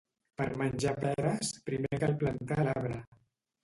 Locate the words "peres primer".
1.03-2.03